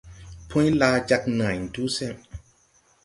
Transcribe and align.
Pũy 0.49 0.67
laa 0.79 0.97
jāg 1.11 1.23
nãy 1.37 1.59
tu 1.73 1.83
sen. 1.97 2.15